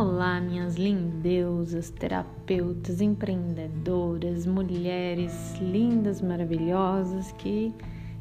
Olá, 0.00 0.40
minhas 0.40 0.76
lindeusas, 0.76 1.90
terapeutas, 1.90 3.00
empreendedoras, 3.00 4.46
mulheres 4.46 5.56
lindas, 5.60 6.22
maravilhosas 6.22 7.32
que 7.32 7.74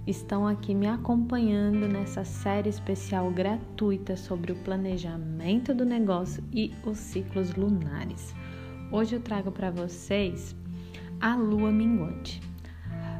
estão 0.07 0.47
aqui 0.47 0.73
me 0.73 0.87
acompanhando 0.87 1.87
nessa 1.87 2.25
série 2.25 2.67
especial 2.67 3.29
gratuita 3.29 4.17
sobre 4.17 4.53
o 4.53 4.55
planejamento 4.55 5.71
do 5.71 5.85
negócio 5.85 6.43
e 6.51 6.73
os 6.83 6.97
ciclos 6.97 7.53
lunares. 7.53 8.33
Hoje 8.91 9.15
eu 9.15 9.21
trago 9.21 9.51
para 9.51 9.69
vocês 9.69 10.55
a 11.21 11.35
lua 11.35 11.71
minguante. 11.71 12.41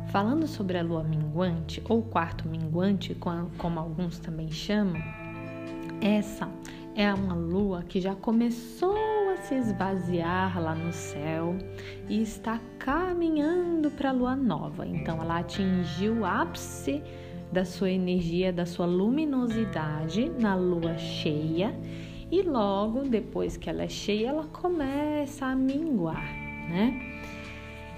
Falando 0.07 0.47
sobre 0.47 0.79
a 0.79 0.83
lua 0.83 1.03
minguante 1.03 1.79
ou 1.87 2.01
quarto 2.01 2.49
minguante, 2.49 3.13
como 3.13 3.79
alguns 3.79 4.17
também 4.17 4.51
chamam, 4.51 4.99
essa 6.01 6.49
é 6.97 7.13
uma 7.13 7.35
lua 7.35 7.83
que 7.83 8.01
já 8.01 8.15
começou 8.15 9.29
a 9.29 9.37
se 9.37 9.53
esvaziar 9.53 10.59
lá 10.59 10.73
no 10.73 10.91
céu 10.91 11.55
e 12.09 12.23
está 12.23 12.59
caminhando 12.79 13.91
para 13.91 14.09
a 14.09 14.11
lua 14.11 14.35
nova. 14.35 14.83
Então 14.83 15.21
ela 15.21 15.37
atingiu 15.37 16.21
o 16.21 16.25
ápice 16.25 17.03
da 17.51 17.63
sua 17.63 17.91
energia, 17.91 18.51
da 18.51 18.65
sua 18.65 18.87
luminosidade 18.87 20.27
na 20.39 20.55
lua 20.55 20.97
cheia 20.97 21.79
e 22.31 22.41
logo 22.41 23.03
depois 23.03 23.55
que 23.57 23.69
ela 23.69 23.83
é 23.83 23.87
cheia, 23.87 24.29
ela 24.29 24.47
começa 24.47 25.45
a 25.45 25.55
minguar, 25.55 26.25
né? 26.67 26.99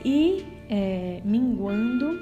E 0.03 0.45
é, 0.70 1.22
minguando, 1.23 2.20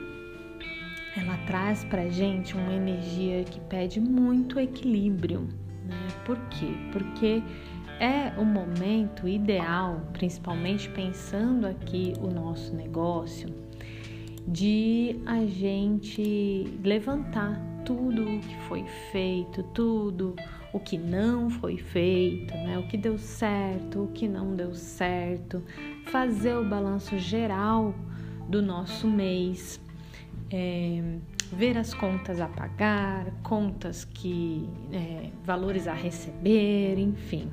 ela 1.17 1.37
traz 1.47 1.83
para 1.85 2.07
gente 2.07 2.55
uma 2.55 2.71
energia 2.71 3.43
que 3.45 3.59
pede 3.61 3.99
muito 3.99 4.59
equilíbrio 4.59 5.49
né? 5.87 6.07
Por 6.25 6.37
quê? 6.49 6.75
Porque 6.91 7.41
é 7.99 8.31
o 8.37 8.45
momento 8.45 9.27
ideal, 9.27 10.01
principalmente 10.13 10.89
pensando 10.89 11.65
aqui 11.65 12.13
o 12.19 12.27
nosso 12.27 12.75
negócio, 12.75 13.53
de 14.47 15.19
a 15.25 15.45
gente 15.45 16.79
levantar 16.83 17.59
tudo 17.83 18.23
o 18.23 18.39
que 18.39 18.55
foi 18.67 18.85
feito, 19.11 19.63
tudo 19.73 20.35
o 20.71 20.79
que 20.79 20.97
não 20.97 21.49
foi 21.49 21.77
feito, 21.77 22.53
né? 22.53 22.77
O 22.77 22.87
que 22.87 22.97
deu 22.97 23.17
certo, 23.17 24.03
o 24.03 24.07
que 24.09 24.27
não 24.27 24.55
deu 24.55 24.73
certo, 24.75 25.63
fazer 26.05 26.55
o 26.55 26.63
balanço 26.63 27.17
geral 27.17 27.95
do 28.47 28.61
nosso 28.61 29.07
mês. 29.07 29.81
É, 30.51 31.17
ver 31.51 31.77
as 31.77 31.93
contas 31.93 32.39
a 32.39 32.47
pagar, 32.47 33.25
contas 33.43 34.05
que 34.05 34.69
é, 34.91 35.29
valores 35.43 35.87
a 35.87 35.93
receber, 35.93 36.97
enfim. 36.97 37.51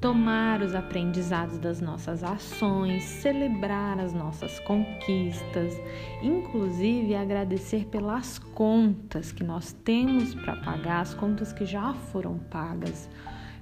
Tomar 0.00 0.62
os 0.62 0.74
aprendizados 0.74 1.58
das 1.58 1.80
nossas 1.80 2.24
ações, 2.24 3.04
celebrar 3.04 4.00
as 4.00 4.12
nossas 4.12 4.58
conquistas, 4.60 5.80
inclusive 6.20 7.14
agradecer 7.14 7.86
pelas 7.86 8.36
contas 8.38 9.30
que 9.30 9.44
nós 9.44 9.72
temos 9.84 10.34
para 10.34 10.56
pagar, 10.56 11.02
as 11.02 11.14
contas 11.14 11.52
que 11.52 11.64
já 11.64 11.94
foram 11.94 12.38
pagas, 12.50 13.08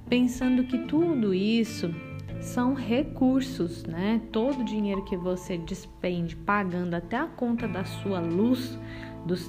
pensando 0.08 0.64
que 0.64 0.78
tudo 0.86 1.34
isso 1.34 1.94
são 2.40 2.72
recursos, 2.72 3.84
né? 3.84 4.20
Todo 4.32 4.62
o 4.62 4.64
dinheiro 4.64 5.04
que 5.04 5.16
você 5.16 5.58
despende 5.58 6.34
pagando 6.34 6.94
até 6.94 7.16
a 7.16 7.26
conta 7.26 7.68
da 7.68 7.84
sua 7.84 8.18
luz 8.18 8.78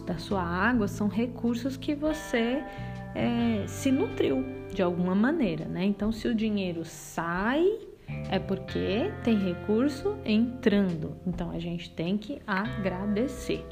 da 0.05 0.17
sua 0.17 0.41
água 0.41 0.87
são 0.87 1.07
recursos 1.07 1.77
que 1.77 1.95
você 1.95 2.63
é, 3.15 3.65
se 3.67 3.91
nutriu 3.91 4.43
de 4.73 4.81
alguma 4.81 5.15
maneira, 5.15 5.65
né? 5.65 5.83
Então, 5.83 6.11
se 6.11 6.27
o 6.27 6.35
dinheiro 6.35 6.83
sai, 6.85 7.65
é 8.29 8.39
porque 8.39 9.11
tem 9.23 9.37
recurso 9.37 10.17
entrando. 10.25 11.15
Então, 11.25 11.51
a 11.51 11.59
gente 11.59 11.91
tem 11.91 12.17
que 12.17 12.41
agradecer. 12.45 13.65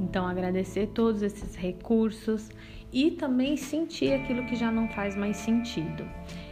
Então, 0.00 0.26
agradecer 0.26 0.88
todos 0.88 1.22
esses 1.22 1.54
recursos 1.54 2.48
e 2.92 3.10
também 3.10 3.56
sentir 3.56 4.12
aquilo 4.12 4.46
que 4.46 4.56
já 4.56 4.70
não 4.70 4.88
faz 4.88 5.16
mais 5.16 5.36
sentido. 5.36 6.04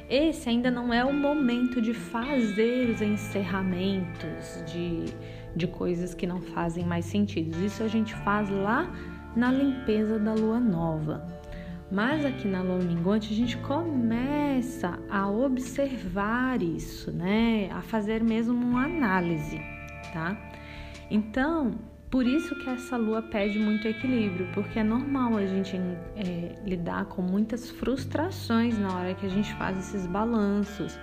Esse 0.08 0.48
ainda 0.48 0.70
não 0.70 0.92
é 0.92 1.04
o 1.04 1.12
momento 1.12 1.80
de 1.82 1.92
fazer 1.92 2.88
os 2.90 3.02
encerramentos, 3.02 4.62
de 4.66 5.04
de 5.58 5.66
coisas 5.66 6.14
que 6.14 6.26
não 6.26 6.40
fazem 6.40 6.84
mais 6.84 7.04
sentido. 7.04 7.62
Isso 7.64 7.82
a 7.82 7.88
gente 7.88 8.14
faz 8.14 8.48
lá 8.48 8.90
na 9.36 9.50
limpeza 9.50 10.18
da 10.18 10.32
lua 10.32 10.60
nova. 10.60 11.26
Mas 11.90 12.24
aqui 12.24 12.46
na 12.46 12.62
lua 12.62 12.78
minguante 12.78 13.32
a 13.32 13.36
gente 13.36 13.56
começa 13.58 14.98
a 15.10 15.28
observar 15.28 16.62
isso, 16.62 17.10
né? 17.10 17.70
A 17.72 17.80
fazer 17.80 18.22
mesmo 18.22 18.54
uma 18.54 18.84
análise, 18.84 19.58
tá? 20.12 20.36
Então, 21.10 21.74
por 22.10 22.26
isso 22.26 22.54
que 22.54 22.68
essa 22.68 22.96
lua 22.96 23.20
pede 23.20 23.58
muito 23.58 23.86
equilíbrio, 23.86 24.48
porque 24.54 24.78
é 24.78 24.84
normal 24.84 25.36
a 25.36 25.46
gente 25.46 25.76
é, 25.76 26.58
lidar 26.64 27.04
com 27.06 27.20
muitas 27.20 27.70
frustrações 27.70 28.78
na 28.78 28.94
hora 28.94 29.14
que 29.14 29.26
a 29.26 29.28
gente 29.28 29.52
faz 29.54 29.78
esses 29.78 30.06
balanços, 30.06 30.98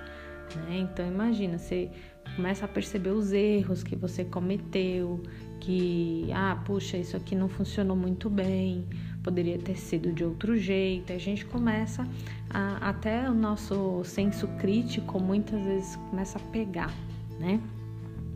né? 0.68 0.80
Então, 0.80 1.08
imagina, 1.08 1.58
você 1.58 1.92
começa 2.36 2.66
a 2.66 2.68
perceber 2.68 3.12
os 3.12 3.32
erros 3.32 3.84
que 3.84 3.96
você 3.96 4.24
cometeu, 4.24 5.22
que, 5.60 6.28
ah, 6.34 6.62
puxa, 6.66 6.98
isso 6.98 7.16
aqui 7.16 7.36
não 7.36 7.48
funcionou 7.48 7.96
muito 7.96 8.30
bem, 8.30 8.88
poderia 9.24 9.58
ter 9.58 9.76
sido 9.76 10.12
de 10.12 10.24
outro 10.24 10.58
jeito. 10.58 11.14
A 11.14 11.18
gente 11.18 11.46
começa 11.46 12.08
a, 12.50 12.90
até 12.90 13.30
o 13.30 13.34
nosso 13.34 14.04
senso 14.04 14.48
crítico 14.60 15.20
muitas 15.20 15.64
vezes 15.64 15.96
começa 16.10 16.38
a 16.38 16.42
pegar, 16.52 16.94
né? 17.40 17.60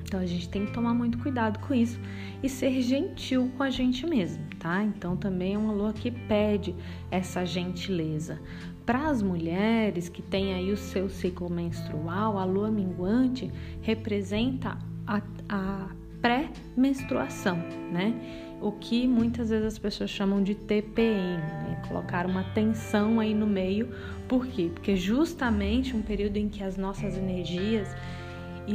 Então 0.09 0.19
a 0.19 0.25
gente 0.25 0.49
tem 0.49 0.65
que 0.65 0.71
tomar 0.71 0.95
muito 0.95 1.19
cuidado 1.19 1.59
com 1.59 1.71
isso 1.71 1.99
e 2.41 2.49
ser 2.49 2.81
gentil 2.81 3.51
com 3.55 3.61
a 3.61 3.69
gente 3.69 4.07
mesmo, 4.07 4.43
tá? 4.57 4.83
Então 4.83 5.15
também 5.15 5.53
é 5.53 5.57
uma 5.57 5.71
lua 5.71 5.93
que 5.93 6.09
pede 6.09 6.73
essa 7.11 7.45
gentileza. 7.45 8.41
Para 8.87 9.07
as 9.07 9.21
mulheres 9.21 10.09
que 10.09 10.23
têm 10.23 10.55
aí 10.55 10.71
o 10.71 10.77
seu 10.77 11.09
ciclo 11.09 11.47
menstrual, 11.47 12.39
a 12.39 12.43
lua 12.43 12.71
minguante 12.71 13.51
representa 13.83 14.79
a, 15.05 15.21
a 15.47 15.89
pré-menstruação, 16.19 17.57
né? 17.91 18.15
O 18.59 18.71
que 18.71 19.07
muitas 19.07 19.51
vezes 19.51 19.67
as 19.67 19.77
pessoas 19.77 20.09
chamam 20.09 20.41
de 20.41 20.55
TPM, 20.55 21.37
né? 21.37 21.83
Colocar 21.87 22.25
uma 22.25 22.43
tensão 22.45 23.19
aí 23.19 23.35
no 23.35 23.45
meio, 23.45 23.93
por 24.27 24.47
quê? 24.47 24.71
Porque 24.73 24.95
justamente 24.95 25.95
um 25.95 26.01
período 26.01 26.37
em 26.37 26.49
que 26.49 26.63
as 26.63 26.77
nossas 26.77 27.15
energias 27.15 27.95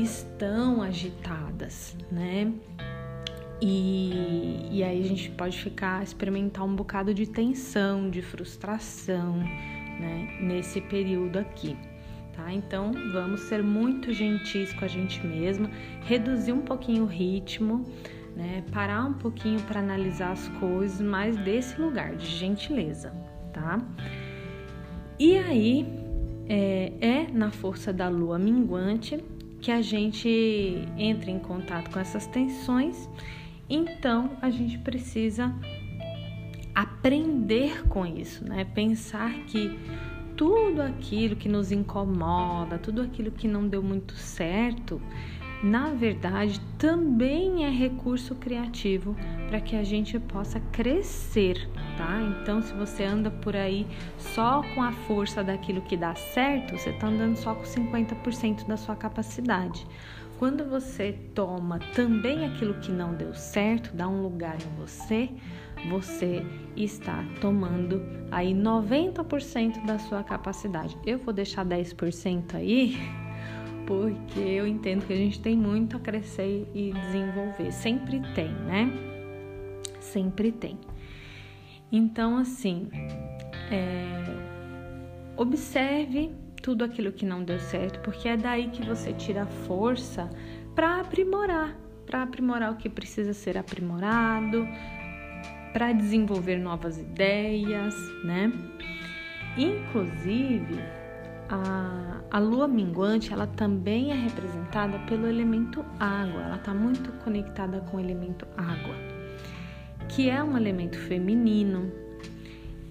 estão 0.03 0.83
agitadas, 0.83 1.97
né? 2.11 2.53
E, 3.61 4.69
e 4.71 4.83
aí 4.83 5.03
a 5.03 5.07
gente 5.07 5.31
pode 5.31 5.59
ficar, 5.59 6.03
experimentar 6.03 6.65
um 6.65 6.75
bocado 6.75 7.15
de 7.15 7.27
tensão, 7.27 8.11
de 8.11 8.21
frustração, 8.21 9.37
né, 9.39 10.39
nesse 10.41 10.81
período 10.81 11.39
aqui. 11.39 11.77
Tá? 12.35 12.53
Então, 12.53 12.91
vamos 13.13 13.43
ser 13.43 13.63
muito 13.63 14.13
gentis 14.13 14.73
com 14.73 14.85
a 14.85 14.89
gente 14.89 15.25
mesma, 15.25 15.71
reduzir 16.03 16.53
um 16.53 16.63
pouquinho 16.63 17.05
o 17.05 17.07
ritmo, 17.07 17.85
né, 18.37 18.65
parar 18.73 19.05
um 19.05 19.15
pouquinho 19.15 19.61
para 19.63 19.79
analisar 19.79 20.33
as 20.33 20.49
coisas, 20.61 21.01
mas 21.01 21.37
desse 21.37 21.81
lugar 21.81 22.17
de 22.17 22.27
gentileza, 22.27 23.15
tá? 23.53 23.79
E 25.17 25.39
aí 25.39 25.87
é, 26.49 26.93
é 27.01 27.27
na 27.33 27.53
força 27.53 27.93
da 27.93 28.09
lua 28.09 28.37
minguante 28.37 29.23
que 29.65 29.73
a 29.73 29.81
gente 29.81 30.29
entra 30.99 31.31
em 31.31 31.39
contato 31.39 31.91
com 31.91 31.99
essas 31.99 32.27
tensões, 32.27 33.09
então 33.67 34.37
a 34.43 34.51
gente 34.51 34.77
precisa 34.77 35.55
aprender 36.75 37.89
com 37.89 38.05
isso, 38.05 38.47
né? 38.47 38.67
Pensar 38.75 39.33
que 39.47 39.75
tudo 40.37 40.83
aquilo 40.83 41.35
que 41.35 41.49
nos 41.49 41.73
incomoda, 41.73 42.77
tudo 42.77 43.01
aquilo 43.01 43.31
que 43.31 43.49
não 43.49 43.67
deu 43.67 43.83
muito 43.83 44.13
certo, 44.13 45.01
na 45.65 45.89
verdade 45.95 46.61
também 46.77 47.65
é 47.65 47.71
recurso 47.71 48.35
criativo 48.35 49.17
para 49.49 49.61
que 49.61 49.75
a 49.75 49.83
gente 49.83 50.19
possa 50.19 50.61
crescer, 50.61 51.71
tá? 51.97 52.21
Então, 52.21 52.61
se 52.61 52.75
você 52.75 53.03
anda 53.05 53.31
por 53.31 53.57
aí 53.57 53.87
só 54.19 54.63
com 54.75 54.83
a 54.83 54.93
força 54.93 55.43
daquilo 55.43 55.81
que 55.81 55.97
dá 55.97 56.15
certo, 56.15 56.77
você 56.77 56.91
está 56.91 57.07
andando 57.07 57.37
só 57.37 57.55
com 57.55 57.63
50% 57.63 58.67
da 58.67 58.77
sua 58.77 58.95
capacidade. 58.95 59.87
Quando 60.39 60.69
você 60.69 61.13
toma 61.35 61.79
também 61.95 62.45
aquilo 62.45 62.75
que 62.75 62.93
não 62.93 63.15
deu 63.15 63.33
certo, 63.33 63.97
dá 63.97 64.07
um 64.07 64.21
lugar 64.21 64.57
em 64.57 64.81
você, 64.81 65.31
você 65.89 66.45
está 66.77 67.25
tomando 67.41 68.03
aí 68.31 68.53
90% 68.53 69.87
da 69.87 69.99
sua 69.99 70.23
capacidade. 70.23 70.95
Eu 71.07 71.19
vou 71.19 71.33
deixar 71.33 71.65
10% 71.65 72.55
aí 72.55 73.24
porque 73.87 74.41
eu 74.41 74.67
entendo 74.67 75.07
que 75.07 75.13
a 75.13 75.17
gente 75.17 75.41
tem 75.41 75.57
muito 75.57 75.97
a 75.97 76.01
crescer 76.01 76.69
e 76.75 76.93
desenvolver. 76.93 77.73
Sempre 77.73 78.21
tem, 78.35 78.53
né? 78.53 78.91
Sempre 80.01 80.53
tem. 80.53 80.79
Então, 81.91 82.37
assim, 82.37 82.89
é, 83.71 84.25
observe 85.37 86.33
tudo 86.63 86.83
aquilo 86.85 87.13
que 87.13 87.27
não 87.27 87.45
deu 87.45 87.61
certo, 87.61 88.01
porque 88.01 88.29
é 88.29 88.37
daí 88.37 88.69
que 88.69 88.83
você 88.83 89.13
tira 89.13 89.47
força 89.47 90.31
para 90.75 91.01
aprimorar, 91.01 91.77
para 92.07 92.23
aprimorar 92.23 92.73
o 92.73 92.77
que 92.77 92.89
precisa 92.89 93.33
ser 93.33 93.59
aprimorado, 93.59 94.67
para 95.73 95.93
desenvolver 95.93 96.57
novas 96.57 96.99
ideias, 96.99 97.95
né? 98.25 98.53
Inclusive, 99.57 100.79
a, 101.49 102.21
a 102.31 102.39
lua 102.39 102.67
minguante 102.67 103.33
ela 103.33 103.47
também 103.47 104.11
é 104.11 104.15
representada 104.15 104.99
pelo 105.01 105.27
elemento 105.27 105.85
água, 105.99 106.43
ela 106.43 106.57
está 106.57 106.73
muito 106.73 107.13
conectada 107.23 107.81
com 107.81 107.97
o 107.97 108.01
elemento 108.01 108.47
água, 108.57 108.95
que 110.09 110.29
é 110.29 110.43
um 110.43 110.57
elemento 110.57 110.99
feminino 110.99 111.93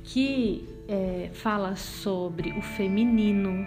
que 0.03 0.67
é, 0.87 1.29
fala 1.33 1.75
sobre 1.75 2.51
o 2.51 2.61
feminino, 2.61 3.65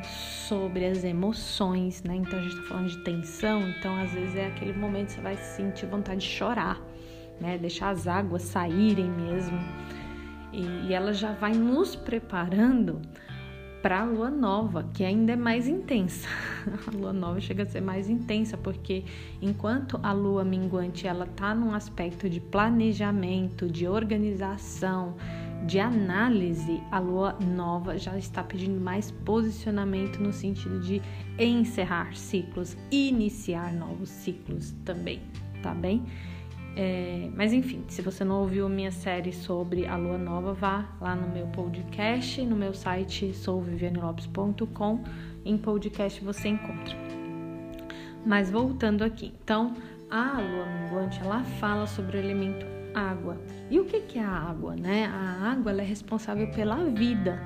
sobre 0.48 0.84
as 0.84 1.02
emoções, 1.02 2.02
né? 2.02 2.16
Então 2.16 2.38
a 2.38 2.42
gente 2.42 2.54
está 2.54 2.68
falando 2.68 2.88
de 2.88 2.98
tensão, 2.98 3.68
então 3.68 3.96
às 3.96 4.12
vezes 4.12 4.36
é 4.36 4.46
aquele 4.46 4.74
momento 4.74 5.08
que 5.08 5.12
você 5.14 5.20
vai 5.20 5.36
sentir 5.36 5.86
vontade 5.86 6.20
de 6.20 6.26
chorar, 6.26 6.80
né? 7.40 7.56
Deixar 7.58 7.90
as 7.90 8.06
águas 8.06 8.42
saírem 8.42 9.10
mesmo. 9.10 9.58
E, 10.52 10.88
e 10.88 10.94
ela 10.94 11.12
já 11.12 11.32
vai 11.32 11.52
nos 11.52 11.96
preparando 11.96 13.00
para 13.86 14.00
a 14.00 14.04
lua 14.04 14.32
nova, 14.32 14.82
que 14.92 15.04
ainda 15.04 15.34
é 15.34 15.36
mais 15.36 15.68
intensa. 15.68 16.28
A 16.88 16.90
lua 16.90 17.12
nova 17.12 17.40
chega 17.40 17.62
a 17.62 17.66
ser 17.66 17.80
mais 17.80 18.10
intensa 18.10 18.56
porque 18.56 19.04
enquanto 19.40 20.00
a 20.02 20.10
lua 20.10 20.44
minguante 20.44 21.06
ela 21.06 21.24
tá 21.24 21.54
num 21.54 21.72
aspecto 21.72 22.28
de 22.28 22.40
planejamento, 22.40 23.70
de 23.70 23.86
organização, 23.86 25.14
de 25.68 25.78
análise, 25.78 26.82
a 26.90 26.98
lua 26.98 27.38
nova 27.40 27.96
já 27.96 28.18
está 28.18 28.42
pedindo 28.42 28.80
mais 28.80 29.12
posicionamento 29.12 30.20
no 30.20 30.32
sentido 30.32 30.80
de 30.80 31.00
encerrar 31.38 32.12
ciclos, 32.16 32.76
iniciar 32.90 33.72
novos 33.72 34.08
ciclos 34.08 34.74
também, 34.84 35.20
tá 35.62 35.72
bem? 35.72 36.04
É, 36.78 37.30
mas 37.34 37.54
enfim, 37.54 37.84
se 37.88 38.02
você 38.02 38.22
não 38.22 38.42
ouviu 38.42 38.68
minha 38.68 38.90
série 38.90 39.32
sobre 39.32 39.86
a 39.86 39.96
lua 39.96 40.18
nova, 40.18 40.52
vá 40.52 40.86
lá 41.00 41.16
no 41.16 41.26
meu 41.32 41.46
podcast, 41.46 42.44
no 42.44 42.54
meu 42.54 42.74
site 42.74 43.32
souvivianelopes.com. 43.32 45.02
Em 45.42 45.56
podcast 45.56 46.22
você 46.22 46.48
encontra. 46.48 46.94
Mas 48.26 48.50
voltando 48.50 49.02
aqui, 49.02 49.32
então 49.42 49.72
a 50.10 50.38
lua 50.38 50.66
minguante 50.66 51.18
ela 51.20 51.42
fala 51.44 51.86
sobre 51.86 52.18
o 52.18 52.20
elemento 52.20 52.66
água. 52.94 53.40
E 53.70 53.80
o 53.80 53.84
que, 53.84 54.00
que 54.00 54.18
é 54.18 54.24
a 54.24 54.30
água? 54.30 54.76
Né? 54.76 55.06
A 55.06 55.50
água 55.52 55.72
é 55.72 55.84
responsável 55.84 56.50
pela 56.50 56.84
vida. 56.84 57.40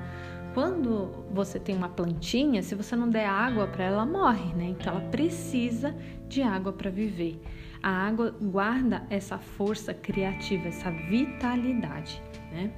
Quando 0.53 1.25
você 1.31 1.59
tem 1.59 1.75
uma 1.75 1.87
plantinha, 1.87 2.61
se 2.61 2.75
você 2.75 2.95
não 2.95 3.09
der 3.09 3.25
água 3.25 3.67
para 3.67 3.85
ela, 3.85 4.05
morre, 4.05 4.53
né? 4.53 4.65
Então 4.65 4.93
ela 4.93 5.09
precisa 5.09 5.95
de 6.27 6.41
água 6.41 6.73
para 6.73 6.89
viver. 6.89 7.41
A 7.81 7.89
água 7.89 8.35
guarda 8.39 9.03
essa 9.09 9.37
força 9.37 9.93
criativa, 9.93 10.67
essa 10.67 10.91
vitalidade, 10.91 12.21
né? 12.51 12.71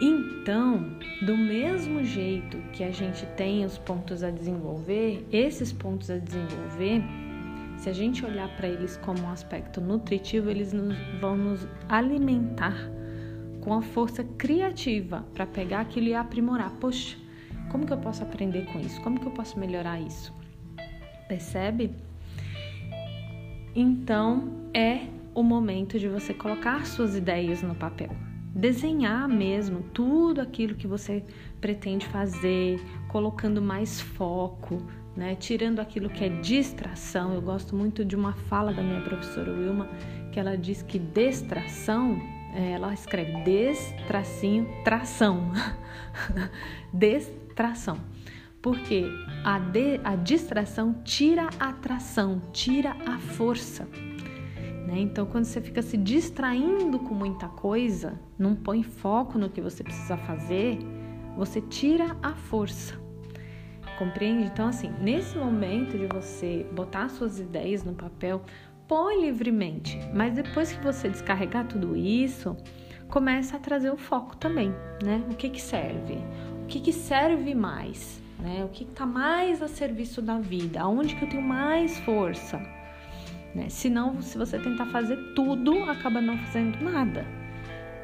Então, 0.00 0.98
do 1.22 1.36
mesmo 1.36 2.02
jeito 2.02 2.58
que 2.72 2.82
a 2.82 2.90
gente 2.90 3.24
tem 3.36 3.64
os 3.64 3.78
pontos 3.78 4.22
a 4.22 4.30
desenvolver, 4.30 5.26
esses 5.30 5.72
pontos 5.72 6.10
a 6.10 6.18
desenvolver, 6.18 7.02
se 7.78 7.88
a 7.88 7.92
gente 7.92 8.24
olhar 8.24 8.48
para 8.56 8.68
eles 8.68 8.96
como 8.98 9.20
um 9.22 9.30
aspecto 9.30 9.80
nutritivo, 9.80 10.50
eles 10.50 10.72
nos, 10.72 10.96
vão 11.20 11.36
nos 11.36 11.66
alimentar 11.88 12.76
com 13.60 13.72
a 13.72 13.82
força 13.82 14.24
criativa 14.36 15.24
para 15.32 15.46
pegar 15.46 15.80
aquilo 15.80 16.08
e 16.08 16.14
aprimorar. 16.14 16.70
Poxa, 16.72 17.16
como 17.70 17.86
que 17.86 17.92
eu 17.92 17.98
posso 17.98 18.22
aprender 18.22 18.66
com 18.66 18.80
isso? 18.80 19.00
Como 19.00 19.18
que 19.18 19.26
eu 19.26 19.32
posso 19.32 19.58
melhorar 19.58 20.00
isso? 20.00 20.32
Percebe? 21.28 21.94
Então 23.74 24.68
é 24.72 25.08
o 25.34 25.42
momento 25.42 25.98
de 25.98 26.08
você 26.08 26.32
colocar 26.32 26.86
suas 26.86 27.16
ideias 27.16 27.60
no 27.60 27.74
papel. 27.74 28.10
Desenhar 28.54 29.28
mesmo 29.28 29.82
tudo 29.92 30.40
aquilo 30.40 30.76
que 30.76 30.86
você 30.86 31.24
pretende 31.60 32.06
fazer, 32.06 32.80
colocando 33.08 33.60
mais 33.60 34.00
foco, 34.00 34.80
né? 35.16 35.34
tirando 35.34 35.80
aquilo 35.80 36.08
que 36.08 36.22
é 36.22 36.28
distração. 36.28 37.34
Eu 37.34 37.42
gosto 37.42 37.74
muito 37.74 38.04
de 38.04 38.14
uma 38.14 38.32
fala 38.32 38.72
da 38.72 38.80
minha 38.80 39.00
professora 39.00 39.50
Wilma, 39.50 39.88
que 40.30 40.38
ela 40.38 40.56
diz 40.56 40.82
que 40.82 41.00
distração, 41.00 42.16
é, 42.54 42.72
ela 42.72 42.94
escreve 42.94 43.42
destracinho, 43.42 44.68
tração. 44.84 45.50
distração 46.94 47.98
porque 48.64 49.12
a, 49.44 49.58
de, 49.58 50.00
a 50.02 50.16
distração 50.16 50.94
tira 51.04 51.50
a 51.60 51.68
atração, 51.68 52.40
tira 52.50 52.96
a 53.06 53.18
força. 53.18 53.86
Né? 54.86 55.00
Então, 55.00 55.26
quando 55.26 55.44
você 55.44 55.60
fica 55.60 55.82
se 55.82 55.98
distraindo 55.98 56.98
com 56.98 57.14
muita 57.14 57.46
coisa, 57.46 58.18
não 58.38 58.56
põe 58.56 58.82
foco 58.82 59.38
no 59.38 59.50
que 59.50 59.60
você 59.60 59.84
precisa 59.84 60.16
fazer, 60.16 60.78
você 61.36 61.60
tira 61.60 62.16
a 62.22 62.32
força. 62.32 62.98
Compreende? 63.98 64.44
Então, 64.46 64.66
assim, 64.66 64.90
nesse 64.98 65.36
momento 65.36 65.98
de 65.98 66.06
você 66.06 66.66
botar 66.72 67.10
suas 67.10 67.38
ideias 67.38 67.84
no 67.84 67.92
papel, 67.92 68.40
põe 68.88 69.26
livremente, 69.26 70.00
mas 70.14 70.32
depois 70.32 70.72
que 70.72 70.82
você 70.82 71.10
descarregar 71.10 71.66
tudo 71.66 71.94
isso, 71.94 72.56
começa 73.10 73.58
a 73.58 73.60
trazer 73.60 73.90
o 73.90 73.98
foco 73.98 74.34
também, 74.38 74.70
né? 75.02 75.22
O 75.30 75.34
que 75.34 75.50
que 75.50 75.60
serve? 75.60 76.16
O 76.62 76.66
que 76.66 76.80
que 76.80 76.94
serve 76.94 77.54
mais? 77.54 78.23
Né? 78.38 78.64
O 78.64 78.68
que 78.68 78.84
está 78.84 79.06
mais 79.06 79.62
a 79.62 79.68
serviço 79.68 80.20
da 80.20 80.38
vida? 80.38 80.80
Aonde 80.80 81.14
que 81.14 81.24
eu 81.24 81.28
tenho 81.28 81.42
mais 81.42 81.98
força? 82.00 82.58
Né? 83.54 83.68
Senão, 83.68 84.20
se 84.20 84.36
você 84.36 84.58
tentar 84.58 84.86
fazer 84.86 85.16
tudo, 85.34 85.84
acaba 85.84 86.20
não 86.20 86.36
fazendo 86.38 86.82
nada. 86.82 87.24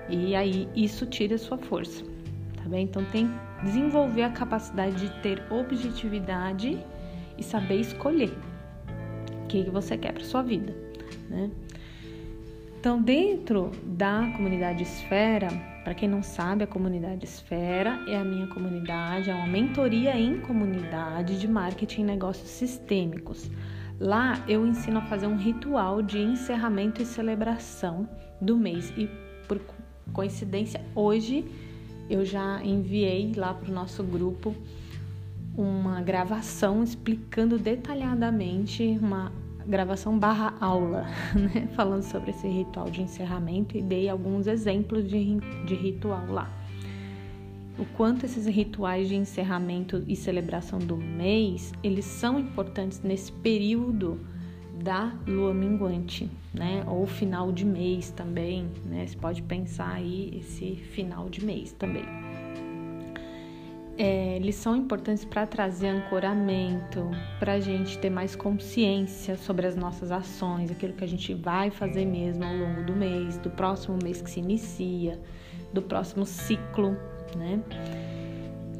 E 0.08 0.34
aí 0.34 0.68
isso 0.74 1.06
tira 1.06 1.34
a 1.34 1.38
sua 1.38 1.58
força, 1.58 2.04
tá 2.56 2.68
bem? 2.68 2.84
Então 2.84 3.04
tem 3.06 3.30
desenvolver 3.62 4.22
a 4.22 4.30
capacidade 4.30 4.96
de 4.96 5.22
ter 5.22 5.42
objetividade 5.50 6.78
e 7.36 7.42
saber 7.42 7.80
escolher 7.80 8.32
o 9.44 9.46
que, 9.46 9.64
que 9.64 9.70
você 9.70 9.96
quer 9.96 10.12
para 10.12 10.24
sua 10.24 10.42
vida, 10.42 10.74
né? 11.28 11.50
Então, 12.80 13.02
dentro 13.02 13.72
da 13.84 14.32
comunidade 14.34 14.84
Esfera, 14.84 15.48
para 15.84 15.92
quem 15.92 16.08
não 16.08 16.22
sabe, 16.22 16.64
a 16.64 16.66
comunidade 16.66 17.26
Esfera 17.26 18.02
é 18.08 18.16
a 18.16 18.24
minha 18.24 18.46
comunidade, 18.46 19.28
é 19.28 19.34
uma 19.34 19.46
mentoria 19.46 20.18
em 20.18 20.40
comunidade 20.40 21.38
de 21.38 21.46
marketing 21.46 22.00
e 22.00 22.04
negócios 22.04 22.48
sistêmicos. 22.48 23.50
Lá 24.00 24.42
eu 24.48 24.66
ensino 24.66 24.96
a 24.96 25.02
fazer 25.02 25.26
um 25.26 25.36
ritual 25.36 26.00
de 26.00 26.20
encerramento 26.20 27.02
e 27.02 27.04
celebração 27.04 28.08
do 28.40 28.56
mês 28.56 28.90
e 28.96 29.10
por 29.46 29.60
coincidência 30.10 30.80
hoje 30.94 31.44
eu 32.08 32.24
já 32.24 32.64
enviei 32.64 33.34
lá 33.36 33.52
para 33.52 33.70
o 33.70 33.74
nosso 33.74 34.02
grupo 34.02 34.56
uma 35.54 36.00
gravação 36.00 36.82
explicando 36.82 37.58
detalhadamente 37.58 38.98
uma 39.02 39.30
gravação 39.70 40.18
barra 40.18 40.54
aula, 40.60 41.06
né? 41.34 41.68
Falando 41.74 42.02
sobre 42.02 42.30
esse 42.30 42.46
ritual 42.46 42.90
de 42.90 43.02
encerramento 43.02 43.78
e 43.78 43.82
dei 43.82 44.08
alguns 44.08 44.46
exemplos 44.46 45.08
de, 45.08 45.38
de 45.64 45.74
ritual 45.74 46.26
lá. 46.28 46.50
O 47.78 47.86
quanto 47.96 48.26
esses 48.26 48.46
rituais 48.46 49.08
de 49.08 49.14
encerramento 49.14 50.04
e 50.06 50.14
celebração 50.14 50.78
do 50.78 50.96
mês, 50.96 51.72
eles 51.82 52.04
são 52.04 52.38
importantes 52.38 53.00
nesse 53.02 53.32
período 53.32 54.20
da 54.82 55.14
lua 55.26 55.54
minguante, 55.54 56.30
né? 56.52 56.84
Ou 56.86 57.06
final 57.06 57.52
de 57.52 57.64
mês 57.64 58.10
também, 58.10 58.68
né? 58.84 59.06
Você 59.06 59.16
pode 59.16 59.42
pensar 59.42 59.92
aí 59.94 60.30
esse 60.36 60.76
final 60.76 61.30
de 61.30 61.44
mês 61.44 61.72
também 61.72 62.29
é, 63.98 64.36
eles 64.36 64.54
são 64.54 64.76
importantes 64.76 65.24
para 65.24 65.46
trazer 65.46 65.88
ancoramento, 65.88 67.10
para 67.38 67.54
a 67.54 67.60
gente 67.60 67.98
ter 67.98 68.10
mais 68.10 68.34
consciência 68.34 69.36
sobre 69.36 69.66
as 69.66 69.76
nossas 69.76 70.10
ações, 70.10 70.70
aquilo 70.70 70.94
que 70.94 71.04
a 71.04 71.08
gente 71.08 71.34
vai 71.34 71.70
fazer 71.70 72.06
mesmo 72.06 72.44
ao 72.44 72.54
longo 72.54 72.82
do 72.84 72.94
mês, 72.94 73.36
do 73.38 73.50
próximo 73.50 73.98
mês 74.02 74.22
que 74.22 74.30
se 74.30 74.40
inicia, 74.40 75.20
do 75.72 75.82
próximo 75.82 76.24
ciclo, 76.24 76.96
né? 77.36 77.60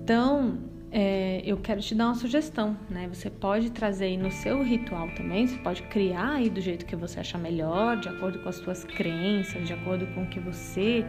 Então, 0.03 0.59
é, 0.93 1.41
eu 1.45 1.57
quero 1.57 1.81
te 1.81 1.95
dar 1.95 2.07
uma 2.07 2.15
sugestão, 2.15 2.77
né? 2.89 3.09
Você 3.13 3.31
pode 3.31 3.71
trazer 3.71 4.07
aí 4.07 4.17
no 4.17 4.31
seu 4.31 4.63
ritual 4.63 5.09
também, 5.15 5.47
você 5.47 5.59
pode 5.59 5.83
criar 5.85 6.33
aí 6.33 6.51
do 6.51 6.61
jeito 6.61 6.85
que 6.85 6.97
você 6.97 7.21
achar 7.21 7.39
melhor, 7.39 7.97
de 7.99 8.09
acordo 8.09 8.41
com 8.41 8.49
as 8.49 8.57
suas 8.57 8.85
crenças, 8.85 9.67
de 9.67 9.73
acordo 9.73 10.07
com 10.09 10.25
o 10.25 10.27
que 10.27 10.41
você 10.41 11.05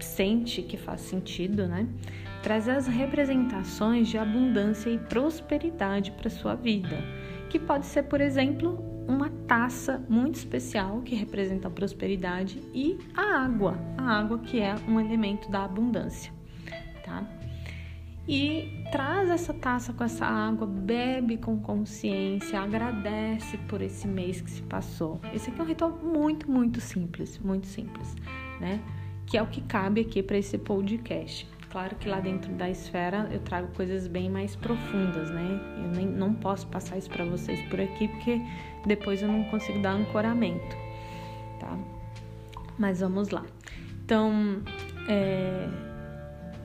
sente 0.00 0.62
que 0.62 0.76
faz 0.76 1.02
sentido, 1.02 1.66
né? 1.66 1.86
Traz 2.46 2.68
as 2.68 2.86
representações 2.86 4.06
de 4.06 4.16
abundância 4.16 4.88
e 4.88 4.98
prosperidade 4.98 6.12
para 6.12 6.30
sua 6.30 6.54
vida, 6.54 6.96
que 7.50 7.58
pode 7.58 7.86
ser, 7.86 8.04
por 8.04 8.20
exemplo, 8.20 8.78
uma 9.08 9.28
taça 9.48 10.00
muito 10.08 10.36
especial 10.36 11.02
que 11.02 11.16
representa 11.16 11.66
a 11.66 11.70
prosperidade 11.72 12.62
e 12.72 12.98
a 13.16 13.40
água, 13.40 13.76
a 13.98 14.20
água 14.20 14.38
que 14.38 14.60
é 14.60 14.76
um 14.86 15.00
elemento 15.00 15.50
da 15.50 15.64
abundância, 15.64 16.32
tá? 17.04 17.28
e 18.28 18.84
traz 18.92 19.28
essa 19.28 19.52
taça 19.52 19.92
com 19.92 20.04
essa 20.04 20.24
água, 20.24 20.68
bebe 20.68 21.38
com 21.38 21.58
consciência, 21.58 22.60
agradece 22.60 23.58
por 23.68 23.82
esse 23.82 24.06
mês 24.06 24.40
que 24.40 24.52
se 24.52 24.62
passou. 24.62 25.20
Esse 25.34 25.50
aqui 25.50 25.58
é 25.58 25.64
um 25.64 25.66
ritual 25.66 25.90
muito, 26.00 26.48
muito 26.48 26.80
simples, 26.80 27.40
muito 27.40 27.66
simples, 27.66 28.14
né? 28.60 28.80
Que 29.26 29.36
é 29.36 29.42
o 29.42 29.48
que 29.48 29.60
cabe 29.62 30.00
aqui 30.00 30.22
para 30.22 30.38
esse 30.38 30.56
podcast. 30.58 31.55
Claro 31.70 31.96
que 31.96 32.08
lá 32.08 32.20
dentro 32.20 32.52
da 32.52 32.70
esfera 32.70 33.28
eu 33.32 33.40
trago 33.40 33.68
coisas 33.74 34.06
bem 34.06 34.30
mais 34.30 34.54
profundas, 34.54 35.30
né? 35.30 35.60
Eu 35.78 35.88
nem, 35.88 36.06
não 36.06 36.32
posso 36.32 36.66
passar 36.68 36.96
isso 36.96 37.10
para 37.10 37.24
vocês 37.24 37.60
por 37.68 37.80
aqui 37.80 38.08
porque 38.08 38.40
depois 38.86 39.20
eu 39.20 39.28
não 39.28 39.44
consigo 39.44 39.80
dar 39.80 39.92
ancoramento, 39.92 40.76
tá? 41.58 41.76
Mas 42.78 43.00
vamos 43.00 43.30
lá. 43.30 43.44
Então, 44.04 44.62
é, 45.08 45.68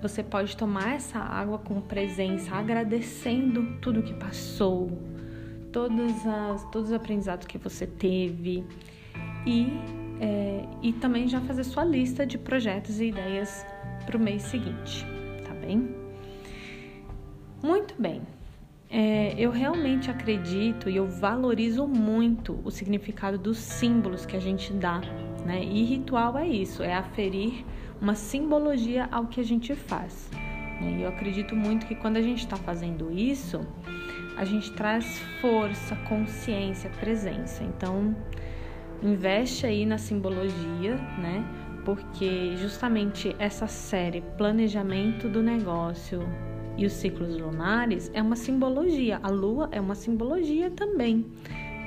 você 0.01 0.21
pode 0.21 0.55
tomar 0.55 0.95
essa 0.95 1.19
água 1.19 1.57
com 1.57 1.81
presença, 1.81 2.55
agradecendo 2.55 3.77
tudo 3.81 4.03
que 4.03 4.13
passou, 4.13 4.91
todos, 5.71 6.27
as, 6.27 6.63
todos 6.69 6.89
os 6.89 6.93
aprendizados 6.93 7.47
que 7.47 7.57
você 7.57 7.87
teve 7.87 8.63
e, 9.45 9.67
é, 10.19 10.65
e 10.81 10.93
também 10.93 11.27
já 11.27 11.41
fazer 11.41 11.63
sua 11.63 11.83
lista 11.83 12.25
de 12.25 12.37
projetos 12.37 12.99
e 12.99 13.05
ideias 13.05 13.65
para 14.01 14.17
o 14.17 14.19
mês 14.19 14.43
seguinte, 14.43 15.05
tá 15.45 15.53
bem? 15.53 15.95
Muito 17.63 17.93
bem. 17.99 18.21
É, 18.89 19.33
eu 19.37 19.51
realmente 19.51 20.11
acredito 20.11 20.89
e 20.89 20.97
eu 20.97 21.07
valorizo 21.07 21.87
muito 21.87 22.59
o 22.65 22.69
significado 22.69 23.37
dos 23.37 23.57
símbolos 23.57 24.25
que 24.25 24.35
a 24.35 24.39
gente 24.39 24.73
dá, 24.73 24.99
né? 25.45 25.63
E 25.63 25.83
ritual 25.85 26.37
é 26.37 26.45
isso, 26.45 26.83
é 26.83 26.93
aferir 26.93 27.63
uma 28.01 28.15
simbologia 28.15 29.07
ao 29.11 29.27
que 29.27 29.39
a 29.39 29.43
gente 29.43 29.73
faz. 29.75 30.29
Né? 30.81 30.97
E 30.97 31.01
eu 31.03 31.09
acredito 31.09 31.55
muito 31.55 31.85
que 31.85 31.95
quando 31.95 32.17
a 32.17 32.21
gente 32.21 32.39
está 32.39 32.57
fazendo 32.57 33.11
isso, 33.11 33.61
a 34.35 34.43
gente 34.43 34.73
traz 34.73 35.19
força, 35.39 35.95
consciência, 36.07 36.89
presença. 36.99 37.63
Então, 37.63 38.15
investe 39.01 39.65
aí 39.65 39.85
na 39.85 39.97
simbologia, 39.97 40.95
né? 41.17 41.45
Porque 41.83 42.55
justamente 42.57 43.35
essa 43.39 43.67
série 43.67 44.21
Planejamento 44.37 45.27
do 45.27 45.41
Negócio 45.41 46.21
e 46.77 46.85
os 46.85 46.93
ciclos 46.93 47.37
lunares 47.37 48.09
é 48.13 48.21
uma 48.21 48.35
simbologia. 48.35 49.19
A 49.21 49.29
lua 49.29 49.69
é 49.71 49.81
uma 49.81 49.95
simbologia 49.95 50.69
também, 50.71 51.25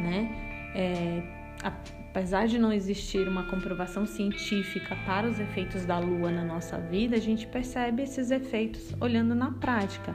né? 0.02 0.72
É, 0.74 1.22
apesar 1.62 2.46
de 2.46 2.58
não 2.58 2.72
existir 2.72 3.26
uma 3.26 3.44
comprovação 3.44 4.06
científica 4.06 4.96
para 5.06 5.28
os 5.28 5.40
efeitos 5.40 5.84
da 5.84 5.98
lua 5.98 6.30
na 6.30 6.44
nossa 6.44 6.78
vida, 6.78 7.16
a 7.16 7.20
gente 7.20 7.46
percebe 7.46 8.02
esses 8.02 8.30
efeitos 8.30 8.94
olhando 9.00 9.34
na 9.34 9.50
prática. 9.52 10.14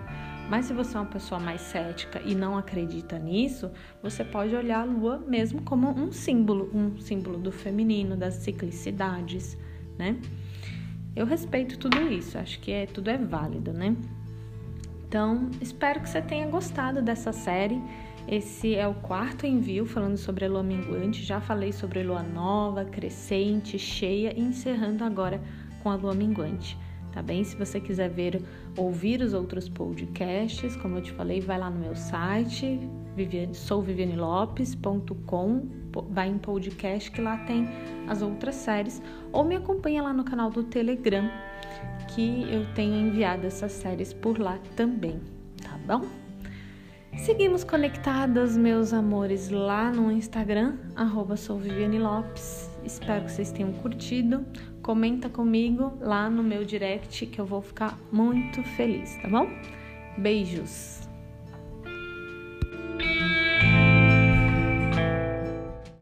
Mas 0.50 0.65
se 0.65 0.74
você 0.74 0.98
é 0.98 1.00
uma 1.00 1.05
pessoa 1.05 1.39
mais 1.39 1.62
cética 1.62 2.21
e 2.25 2.33
não 2.33 2.57
acredita 2.57 3.19
nisso, 3.19 3.69
você 4.01 4.24
pode 4.24 4.55
olhar 4.55 4.81
a 4.81 4.83
lua 4.83 5.19
mesmo 5.19 5.62
como 5.62 5.89
um 5.89 6.12
símbolo, 6.12 6.71
um 6.74 6.98
símbolo 7.00 7.38
do 7.38 7.51
feminino, 7.51 8.17
das 8.17 8.36
ciclicidades, 8.36 9.57
né? 10.00 10.18
Eu 11.15 11.25
respeito 11.25 11.77
tudo 11.77 12.01
isso, 12.12 12.38
acho 12.38 12.60
que 12.62 12.72
é, 12.72 12.86
tudo 12.86 13.10
é 13.10 13.18
válido, 13.18 13.74
né? 13.74 13.96
Então, 15.08 15.50
espero 15.60 16.00
que 16.00 16.10
você 16.10 16.22
tenha 16.22 16.48
gostado 16.48 17.01
dessa 17.01 17.34
série. 17.34 17.82
Esse 18.27 18.75
é 18.75 18.88
o 18.88 18.94
quarto 18.94 19.46
envio 19.46 19.86
falando 19.86 20.18
sobre 20.18 20.46
a 20.46 20.48
lua 20.48 20.62
minguante. 20.62 21.24
Já 21.24 21.41
falei 21.41 21.72
sobre 21.72 22.01
a 22.01 22.03
lua 22.03 22.22
nova, 22.22 22.86
crescente, 22.86 23.79
cheia 23.79 24.38
e 24.38 24.41
encerrando 24.41 25.03
agora 25.03 25.41
com 25.82 25.89
a 25.89 25.96
lua 25.96 26.13
minguante. 26.13 26.77
Tá 27.12 27.24
bem? 27.24 27.44
Se 27.44 27.56
você 27.56 27.79
quiser 27.79 28.10
ver, 28.10 28.39
ouvir 28.77 29.20
os 29.22 29.34
outros 29.34 29.68
podcasts, 29.68 30.75
como 30.75 30.98
eu 30.98 31.01
te 31.01 31.12
falei, 31.12 31.41
vai 31.41 31.58
lá 31.58 31.72
no 31.72 31.79
meu 31.79 31.96
site, 31.96 32.79
souvivianelopes.com, 33.51 35.68
vai 36.10 36.29
em 36.29 36.38
podcast 36.38 37.12
que 37.12 37.22
lá 37.22 37.38
tem 37.39 37.67
as 38.08 38.22
outras 38.22 38.55
séries, 38.55 39.01
ou 39.31 39.43
me 39.43 39.55
acompanha 39.55 40.01
lá 40.01 40.13
no 40.13 40.24
canal 40.24 40.50
do 40.50 40.63
Telegram, 40.63 41.29
que 42.08 42.48
eu 42.51 42.65
tenho 42.74 42.96
enviado 42.96 43.46
essas 43.46 43.72
séries 43.72 44.13
por 44.13 44.39
lá 44.39 44.58
também, 44.75 45.19
tá 45.62 45.77
bom? 45.86 46.05
Seguimos 47.17 47.63
conectadas, 47.63 48.55
meus 48.55 48.93
amores, 48.93 49.50
lá 49.50 49.91
no 49.91 50.12
Instagram, 50.12 50.77
arroba. 50.96 51.36
Espero 52.84 53.25
que 53.25 53.31
vocês 53.31 53.51
tenham 53.51 53.74
curtido. 53.74 54.46
Comenta 54.81 55.29
comigo 55.29 55.98
lá 56.00 56.29
no 56.29 56.41
meu 56.41 56.63
direct 56.63 57.25
que 57.25 57.39
eu 57.39 57.46
vou 57.46 57.62
ficar 57.62 58.00
muito 58.12 58.63
feliz, 58.63 59.17
tá 59.22 59.27
bom? 59.27 59.48
Beijos! 60.17 61.09